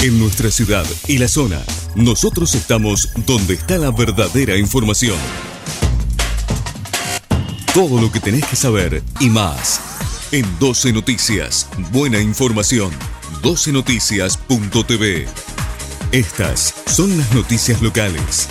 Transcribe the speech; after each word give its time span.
En 0.00 0.16
nuestra 0.16 0.48
ciudad 0.52 0.86
y 1.08 1.18
la 1.18 1.26
zona, 1.26 1.60
nosotros 1.96 2.54
estamos 2.54 3.08
donde 3.26 3.54
está 3.54 3.78
la 3.78 3.90
verdadera 3.90 4.56
información. 4.56 5.16
Todo 7.74 8.00
lo 8.00 8.12
que 8.12 8.20
tenés 8.20 8.46
que 8.46 8.54
saber 8.54 9.02
y 9.18 9.28
más. 9.28 9.80
En 10.30 10.46
12 10.60 10.92
Noticias, 10.92 11.68
buena 11.90 12.20
información. 12.20 12.92
12noticias.tv. 13.42 15.26
Estas 16.12 16.74
son 16.86 17.18
las 17.18 17.34
noticias 17.34 17.82
locales. 17.82 18.46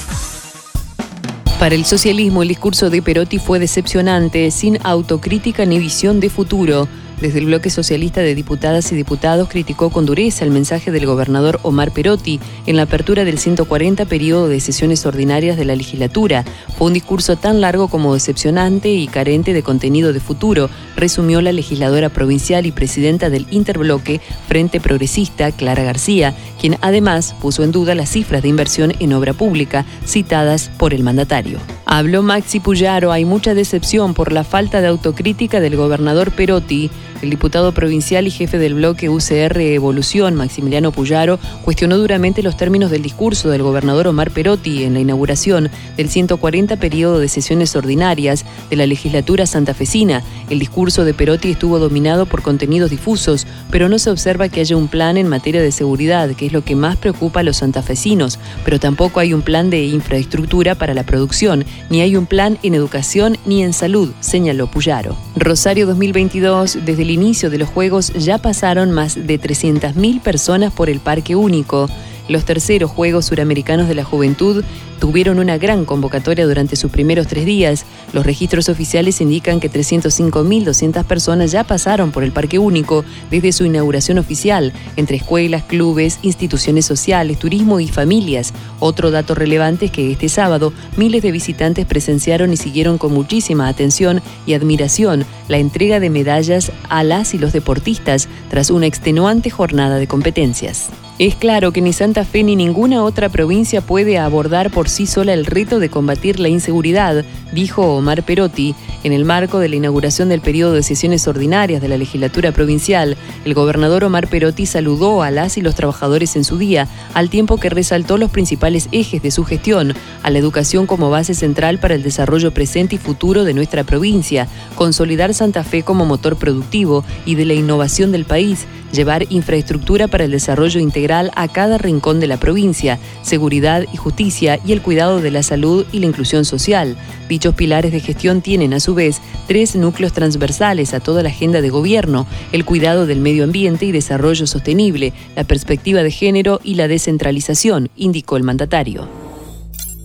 Para 1.62 1.76
el 1.76 1.86
socialismo, 1.86 2.44
el 2.44 2.50
discurso 2.50 2.90
de 2.90 3.02
Perotti 3.02 3.40
fue 3.40 3.58
decepcionante, 3.58 4.52
sin 4.52 4.80
autocrítica 4.84 5.66
ni 5.66 5.80
visión 5.80 6.20
de 6.20 6.30
futuro. 6.30 6.90
Desde 7.20 7.40
el 7.40 7.48
bloque 7.48 7.72
socialista 7.72 8.22
de 8.22 8.36
diputadas 8.36 8.92
y 8.92 8.96
diputados 8.96 9.50
criticó 9.50 9.90
con 9.90 10.06
dureza 10.06 10.46
el 10.46 10.52
mensaje 10.52 10.92
del 10.92 11.08
gobernador 11.08 11.60
Omar 11.64 11.92
Perotti 11.92 12.40
en 12.68 12.76
la 12.76 12.84
apertura 12.84 13.26
del 13.26 13.40
140 13.40 14.06
periodo 14.06 14.48
de 14.48 14.60
sesiones 14.60 15.04
ordinarias 15.04 15.58
de 15.58 15.66
la 15.66 15.76
legislatura. 15.76 16.46
Fue 16.78 16.86
un 16.86 16.94
discurso 16.94 17.36
tan 17.36 17.60
largo 17.60 17.88
como 17.88 18.14
decepcionante 18.14 18.90
y 18.90 19.08
carente 19.08 19.54
de 19.54 19.64
contenido 19.64 20.14
de 20.14 20.20
futuro, 20.20 20.70
resumió 20.96 21.42
la 21.42 21.54
legisladora 21.54 22.10
provincial 22.10 22.68
y 22.68 22.72
presidenta 22.72 23.32
del 23.32 23.48
interbloque 23.50 24.22
Frente 24.48 24.80
Progresista, 24.80 25.52
Clara 25.52 25.84
García, 25.84 26.36
quien 26.62 26.78
además 26.82 27.34
puso 27.42 27.64
en 27.64 27.72
duda 27.72 27.96
las 27.96 28.10
cifras 28.10 28.44
de 28.44 28.50
inversión 28.50 28.94
en 29.00 29.14
obra 29.14 29.34
pública 29.34 29.88
citadas 30.06 30.70
por 30.78 30.94
el 30.94 31.02
mandatario. 31.02 31.58
Habló 31.90 32.22
Maxi 32.22 32.60
Puyaro, 32.60 33.12
hay 33.12 33.26
mucha 33.26 33.56
decepción 33.56 34.14
por 34.14 34.34
la 34.34 34.44
falta 34.44 34.82
de 34.82 34.88
autocrítica 34.88 35.62
del 35.62 35.78
gobernador 35.78 36.32
Perotti. 36.32 36.92
El 37.22 37.32
diputado 37.32 37.72
provincial 37.72 38.28
y 38.28 38.32
jefe 38.32 38.60
del 38.60 38.76
bloque 38.76 39.10
UCR 39.10 39.60
Evolución, 39.60 40.36
Maximiliano 40.36 40.92
Puyaro, 40.92 41.40
cuestionó 41.64 41.98
duramente 41.98 42.44
los 42.44 42.58
términos 42.58 42.92
del 42.92 43.02
discurso 43.02 43.50
del 43.50 43.64
gobernador 43.64 44.08
Omar 44.08 44.30
Perotti 44.30 44.84
en 44.84 44.94
la 44.94 45.00
inauguración 45.00 45.72
del 45.96 46.10
140 46.10 46.76
periodo 46.78 47.20
de 47.20 47.28
sesiones 47.28 47.76
ordinarias 47.76 48.46
de 48.70 48.76
la 48.76 48.86
legislatura 48.86 49.48
santafesina. 49.48 50.22
El 50.50 50.60
discurso 50.60 51.04
de 51.04 51.14
Perotti 51.14 51.52
estuvo 51.52 51.78
dominado 51.78 52.26
por 52.26 52.42
contenidos 52.42 52.90
difusos, 52.90 53.46
pero 53.70 53.90
no 53.90 54.00
se 54.00 54.10
observa 54.10 54.48
que 54.48 54.62
haya 54.62 54.78
un 54.78 54.88
plan 54.88 55.18
en 55.18 55.28
materia 55.28 55.62
de 55.62 55.74
seguridad, 55.74 56.30
que 56.36 56.46
es 56.46 56.54
lo 56.54 56.64
que 56.64 56.76
más 56.76 56.96
preocupa 56.96 57.42
a 57.42 57.44
los 57.44 57.58
santafesinos, 57.58 58.40
pero 58.64 58.80
tampoco 58.80 59.20
hay 59.20 59.34
un 59.34 59.42
plan 59.42 59.70
de 59.70 59.84
infraestructura 59.86 60.76
para 60.76 60.94
la 60.94 61.04
producción, 61.04 61.66
ni 61.90 62.00
hay 62.00 62.16
un 62.16 62.26
plan 62.26 62.58
en 62.64 62.76
educación 62.76 63.38
ni 63.46 63.62
en 63.62 63.74
salud, 63.74 64.12
señaló 64.22 64.68
Puyaro. 64.68 65.18
Rosario 65.36 65.86
2022, 65.86 66.80
desde 66.86 67.02
el 67.02 67.12
inicio 67.12 67.50
de 67.50 67.58
los 67.58 67.68
Juegos 67.68 68.14
ya 68.14 68.38
pasaron 68.38 68.92
más 68.92 69.16
de 69.16 69.40
300.000 69.42 70.22
personas 70.22 70.72
por 70.72 70.90
el 70.90 71.02
Parque 71.02 71.36
Único. 71.36 71.90
Los 72.30 72.46
terceros 72.46 72.92
Juegos 72.92 73.26
Suramericanos 73.26 73.88
de 73.88 73.96
la 73.96 74.04
Juventud 74.04 74.64
tuvieron 75.08 75.40
una 75.40 75.58
gran 75.58 75.86
convocatoria 75.86 76.46
durante 76.46 76.76
sus 76.76 76.92
primeros 76.92 77.28
tres 77.28 77.46
días. 77.46 77.86
Los 78.12 78.26
registros 78.26 78.68
oficiales 78.68 79.22
indican 79.22 79.62
que 79.62 79.72
305.200 79.72 81.06
personas 81.06 81.54
ya 81.54 81.64
pasaron 81.64 82.12
por 82.12 82.26
el 82.26 82.34
Parque 82.34 82.60
Único 82.60 83.06
desde 83.32 83.54
su 83.54 83.64
inauguración 83.64 84.18
oficial, 84.18 84.74
entre 84.98 85.16
escuelas, 85.16 85.64
clubes, 85.64 86.20
instituciones 86.24 86.86
sociales, 86.86 87.40
turismo 87.40 87.80
y 87.80 87.88
familias. 87.88 88.54
Otro 88.82 89.10
dato 89.10 89.34
relevante 89.34 89.86
es 89.86 89.92
que 89.92 90.12
este 90.12 90.28
sábado 90.28 90.74
miles 90.98 91.24
de 91.24 91.32
visitantes 91.32 91.86
presenciaron 91.86 92.52
y 92.52 92.58
siguieron 92.58 92.98
con 92.98 93.14
muchísima 93.14 93.70
atención 93.70 94.22
y 94.46 94.56
admiración 94.56 95.26
la 95.48 95.58
entrega 95.58 96.02
de 96.02 96.10
medallas 96.10 96.74
a 96.90 97.06
las 97.06 97.34
y 97.34 97.38
los 97.38 97.54
deportistas 97.54 98.28
tras 98.50 98.70
una 98.70 98.88
extenuante 98.88 99.50
jornada 99.52 100.00
de 100.00 100.08
competencias. 100.08 100.90
Es 101.20 101.34
claro 101.34 101.72
que 101.72 101.82
ni 101.82 101.94
Santa 101.94 102.26
Fe 102.26 102.44
ni 102.44 102.56
ninguna 102.56 103.04
otra 103.04 103.28
provincia 103.28 103.82
puede 103.82 104.20
abordar 104.20 104.70
por 104.70 104.88
sí 104.88 105.08
sola 105.08 105.34
el 105.34 105.48
reto 105.48 105.80
de 105.80 105.90
combatir 105.90 106.40
la 106.40 106.48
inseguridad, 106.48 107.26
dijo 107.52 107.82
Omar 107.96 108.22
Perotti. 108.22 108.76
En 109.04 109.14
el 109.14 109.26
marco 109.26 109.58
de 109.58 109.68
la 109.68 109.78
inauguración 109.78 110.30
del 110.30 110.42
periodo 110.42 110.74
de 110.74 110.84
sesiones 110.84 111.28
ordinarias 111.28 111.82
de 111.82 111.88
la 111.88 111.98
legislatura 111.98 112.52
provincial, 112.52 113.18
el 113.46 113.56
gobernador 113.56 114.04
Omar 114.04 114.28
Perotti 114.28 114.68
saludó 114.68 115.24
a 115.24 115.32
las 115.32 115.58
y 115.58 115.62
los 115.62 115.74
trabajadores 115.74 116.36
en 116.36 116.44
su 116.44 116.60
día, 116.60 116.88
al 117.16 117.32
tiempo 117.32 117.58
que 117.58 117.72
resaltó 117.72 118.20
los 118.20 118.30
principales 118.30 118.88
ejes 118.92 119.24
de 119.24 119.32
su 119.32 119.44
gestión, 119.44 119.96
a 120.22 120.30
la 120.30 120.38
educación 120.38 120.86
como 120.86 121.10
base 121.10 121.34
central 121.34 121.80
para 121.80 121.96
el 121.96 122.04
desarrollo 122.04 122.52
presente 122.52 122.98
y 122.98 123.00
futuro 123.00 123.44
de 123.44 123.56
nuestra 123.56 123.84
provincia, 123.84 124.48
consolidar 124.76 125.34
Santa 125.34 125.64
Fe 125.64 125.82
como 125.82 126.06
motor 126.06 126.36
productivo 126.36 127.04
y 127.26 127.34
de 127.34 127.46
la 127.46 127.56
innovación 127.56 128.12
del 128.12 128.26
país, 128.26 128.68
llevar 128.92 129.26
infraestructura 129.30 130.08
para 130.08 130.26
el 130.26 130.32
desarrollo 130.32 130.80
integral 130.80 131.07
a 131.08 131.48
cada 131.48 131.78
rincón 131.78 132.20
de 132.20 132.28
la 132.28 132.38
provincia, 132.38 133.00
seguridad 133.22 133.86
y 133.94 133.98
justicia 133.98 134.60
y 134.66 134.74
el 134.74 134.82
cuidado 134.82 135.22
de 135.22 135.32
la 135.32 135.42
salud 135.42 135.86
y 135.94 136.00
la 136.00 136.08
inclusión 136.08 136.44
social. 136.44 136.98
Dichos 137.30 137.56
pilares 137.56 137.94
de 137.94 138.02
gestión 138.02 138.42
tienen 138.42 138.74
a 138.74 138.82
su 138.82 138.94
vez 138.94 139.22
tres 139.48 139.76
núcleos 139.76 140.12
transversales 140.12 140.94
a 140.94 141.00
toda 141.00 141.24
la 141.24 141.30
agenda 141.30 141.62
de 141.62 141.70
gobierno, 141.70 142.28
el 142.52 142.66
cuidado 142.66 143.06
del 143.06 143.22
medio 143.22 143.46
ambiente 143.46 143.86
y 143.86 143.92
desarrollo 143.94 144.48
sostenible, 144.48 145.14
la 145.36 145.46
perspectiva 145.46 146.04
de 146.04 146.12
género 146.12 146.60
y 146.64 146.76
la 146.76 146.90
descentralización, 146.90 147.90
indicó 147.96 148.36
el 148.36 148.44
mandatario. 148.44 149.08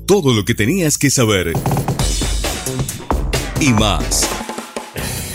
Todo 0.06 0.34
lo 0.34 0.44
que 0.44 0.54
tenías 0.54 0.98
que 0.98 1.10
saber 1.10 1.52
y 3.60 3.72
más. 3.72 4.28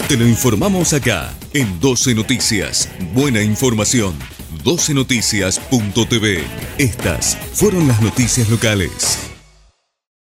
Te 0.08 0.16
lo 0.16 0.26
informamos 0.26 0.94
acá 0.94 1.34
en 1.54 1.80
12 1.82 2.16
Noticias. 2.16 2.90
Buena 3.14 3.42
información. 3.42 4.37
12noticias.tv. 4.68 6.44
Estas 6.78 7.38
fueron 7.54 7.88
las 7.88 8.02
noticias 8.02 8.50
locales. 8.50 9.27